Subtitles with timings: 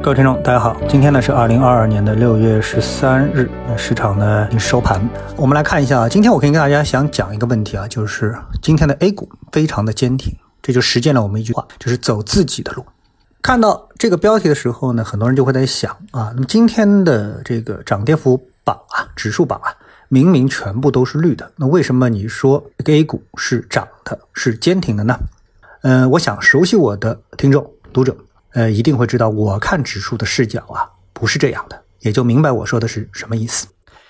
[0.00, 5.06] 各位听众，大家好，今天呢是二零二二年的六月十三日，市场呢收盘。
[5.36, 10.32] 我们来看一下啊，今天我可以跟大家想讲一个问题啊，就是今天的 A 股非常的坚挺，
[10.62, 12.86] 这就实践了我们一句话，就是走自己的路。
[13.42, 19.74] 看到这个标题的时候呢，很多人就会在想啊，那么今天的这个涨跌幅榜啊，指数榜啊，
[20.08, 25.18] 明明全部都是绿的，那为什么你说 A 股是涨的，是坚挺的呢？
[25.82, 28.16] 嗯，我想熟悉我的听众读者。
[28.52, 33.66] 呃，一定会知道，我看指数的视角啊，不是这样的，也就明白我说的是什么意思。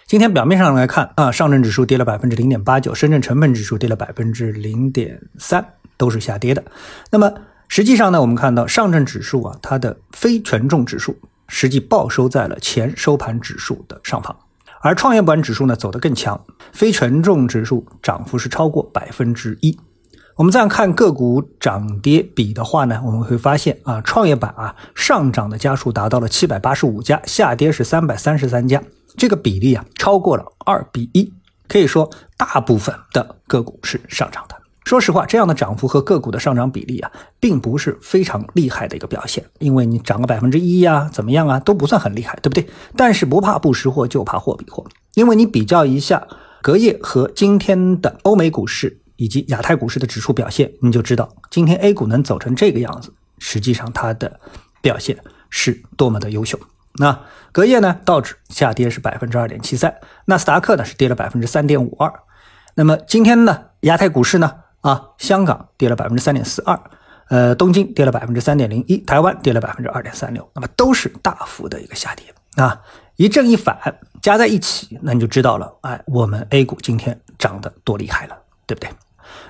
[0.07, 6.65] 今天表面上来看啊，上证指数跌了百分之零点八九，深圳成分指数跌了百分之零点三，都是下跌的。
[7.11, 7.31] 那么
[7.69, 11.19] 实际上呢，我们看到上证指数啊，它的非权重指数
[11.49, 14.35] 实际报收在了前收盘指数的上方，
[14.81, 19.79] 而创业板指数呢走得更强，非权重指数涨幅是超过百分之一。
[20.39, 28.81] 我们再看个股涨跌比的话呢，我们会发现啊，创业板啊上涨的家数达到了七百八十五家，下跌是三百三十三家，
[29.17, 31.33] 这个比例啊超过了二比一，
[31.67, 34.55] 可以说大部分的个股是上涨的。
[34.85, 42.65] 说实话，这样的涨幅和个股的上涨比例啊，并不是非常厉害的一个表现，因为你涨个百分之一呀，怎么样啊，都不算很厉害，对不对？
[42.95, 44.85] 但是不怕不识货，就怕货比货，
[45.17, 46.29] 因为你比较一下
[46.63, 48.98] 隔夜和今天的欧美股市。
[49.19, 54.41] 以及亚太股市的指数表现，你就知道今天 A 股能走成这个样子，实际上它的
[54.81, 55.19] 表现
[55.51, 56.59] 是多么的优秀。
[56.95, 59.95] 那隔夜呢，道指下跌是百分之二点七三，
[60.27, 62.13] 纳斯达克呢是跌了百分之三点五二。
[62.75, 66.81] 那么今天呢，亚太股市呢，啊，香港跌了百分之三点四二，
[67.29, 72.25] 呃，东京跌了百分之三点零一，台湾跌了百分之二点三六，那么都是大幅的一个下跌
[72.63, 72.81] 啊，
[73.17, 73.77] 一正一反
[74.23, 78.37] 加在一起，那你就知道了，哎，我们 A 股今天涨得多厉害了，
[78.67, 78.91] 对不对？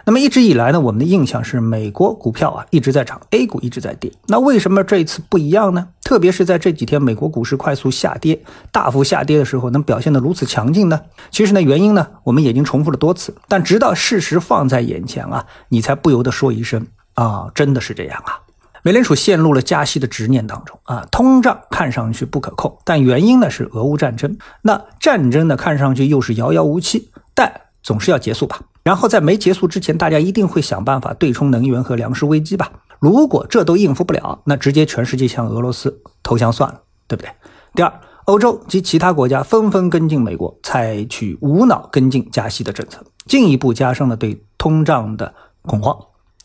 [0.05, 4.13] 那么一直以来呢，我们的印象是美国股票啊一直在涨，A 股一直在跌。
[4.27, 5.89] 那为什么这一次不一样呢？
[6.03, 8.41] 特别是在这几天美国股市快速下跌、
[8.73, 11.01] 大幅下跌的时候，能表现得如此强劲呢？
[11.31, 13.35] 其实呢，原因呢，我们已经重复了多次。
[13.47, 18.41] 但直到事实放在眼前啊，你才不由得说一声啊，真的是这样啊！
[18.83, 24.39] 美联储陷入了加息的执念当中啊，通胀看上去不可控，但原因呢是俄乌战争。
[24.63, 27.53] 那战争呢看上去又是遥遥无期，但
[27.83, 28.61] 总是要结束吧。
[28.89, 32.73] 然后在没结束之前，大家一定会想办法对冲能源和粮食危机吧？
[32.99, 37.31] 如果这都应付不了，那直接全世界向俄罗斯投降算了，对不对？
[37.75, 37.93] 第二，
[38.25, 45.95] 欧洲及其他国家纷纷跟进美国，采取无脑跟进加息的政策，进一步加深了对通胀的恐慌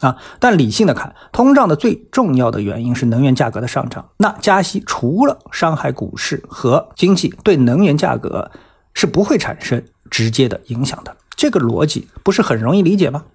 [0.02, 0.18] 啊！
[0.38, 4.10] 但理性的看，通胀的最重要的原因是能源价格的上涨。
[4.18, 8.52] 那加息除了伤害股市和经济，对能源价格
[8.94, 9.82] 是不会产生
[10.12, 11.16] 直接的影响的。
[11.36, 13.26] 这个逻辑不是很容易理解吗？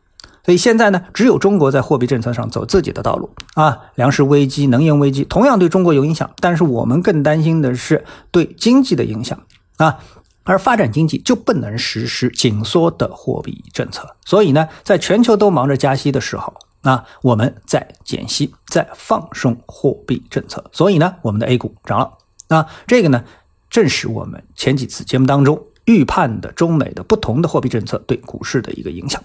[0.44, 3.78] 所以现在呢，只有中国在货币政策上走自己的道路啊。
[3.96, 9.38] 粮食危机、能源危机同样对中国有影响，但是我们更担心的是对经济的影响
[9.76, 9.98] 啊。
[10.44, 14.16] 而发展经济就不能实施紧缩的货币政策。
[14.24, 20.64] 所以呢，在全球都忙着加息的时候啊，我们在减息，在放松货币政策。
[20.72, 22.14] 所以呢，我们的 A 股涨了
[22.48, 22.66] 那。
[22.86, 23.24] 这个呢，
[23.68, 25.62] 正是我们前几次节目当中。
[25.88, 29.20] 预判的中美的不同的货币政策对股市的一个影响。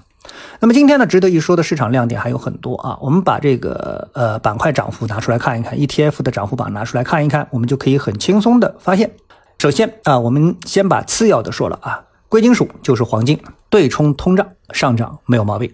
[0.61, 2.97] 那么今天呢，值得一说的市场亮点还有很多啊。
[3.01, 9.11] 我们把这个呃板块涨幅拿出来看一看，ETF 的涨幅榜拿出来看一看，我们就可以很轻松的发现。
[9.59, 13.37] 首先啊，我们先把次要的说了啊，贵金属就是黄金，
[13.69, 15.69] 对冲通胀上涨没有毛病。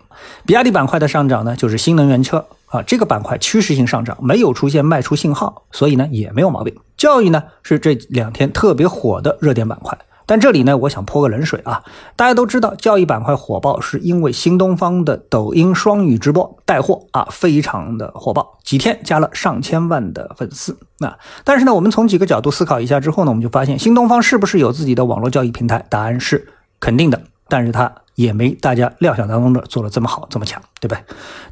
[0.48, 6.76] 比亚迪板块的上涨呢，就是新能源车啊，这个板块趋势性上涨，没有出现卖出信号，所以呢也没有毛病。
[6.98, 9.96] 教育呢是这两天特别火的热点板块。
[10.30, 11.84] 但这里呢，我想泼个冷水啊！
[12.16, 20.78] 大家都知道，教育板块火爆是因为新东方的抖音双语直播带货啊，非常的火爆，几天加了上千万的粉丝。
[21.00, 25.84] 那但是呢，我们从几个角度思考一下之后呢，我们就发现新东方是不是有自己的网络教育平台？
[25.90, 26.48] 答案是
[26.80, 31.02] 肯定的，但是它也没大家料想当中的做的这么好这么强，对吧？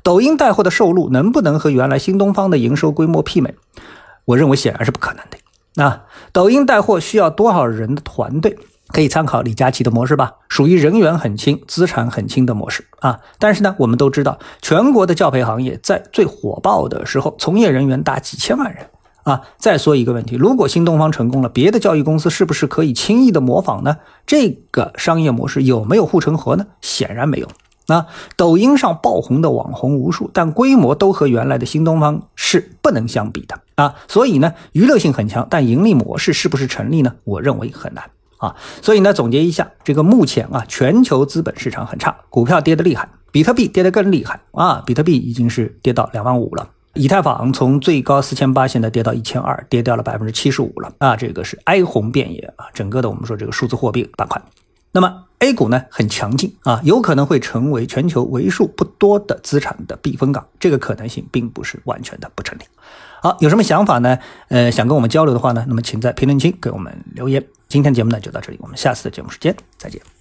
[0.03, 3.55] 抖音带货的收入能不能和原来新东方的营收规模媲美？
[4.25, 5.37] 我认为显然是不可能的。
[5.73, 6.01] 那
[6.31, 8.57] 抖音带货需要多少人的团队？
[8.87, 13.19] 可以参考李佳琦的模式吧，属于人员很轻、资产很轻的模式啊。
[13.37, 18.87] 但是呢，我们都知道，全国的教培行业在最火爆的时候，从业人员达几千万人
[19.23, 19.41] 啊。
[19.57, 23.97] 再说一个问题，如果新东方成功了，别的教育公司是不是可以轻易的模仿呢？
[24.25, 26.67] 这个商业模式有没有护城河呢？
[26.81, 27.47] 显然没有。
[27.89, 28.05] 那
[28.35, 33.95] 抖音上爆红的网红无数，但规模都和原来的新东方是不能相比的啊。
[34.09, 37.15] 所以呢，娱乐性很强，但盈利模式是不是成立呢？
[37.23, 38.03] 我认为很难
[38.37, 38.55] 啊。
[38.81, 46.69] 所以呢，总结一下，这个目前啊，全球资本市场很差，股票跌得厉害，比特币跌得更厉害啊，比特币已经是跌到两万五了。
[46.93, 54.41] 以太坊从最高四千八现在跌到一千二，跌掉了百分之七十五了啊，这个是哀鸿遍野啊，整个的我们说这个数字货币板块。
[54.97, 62.63] 那么 A 股呢很强劲啊，有可能会成为全球为数不多的资产的避风港，这个可能性并不是完全的不成立。
[63.21, 64.17] 好，有什么想法呢？
[64.47, 67.45] 呃，想跟我们交流的话呢，那么请在评论区给我们留言。
[67.67, 70.16] 今天节目呢就到这里，我们下次的节目时间再见。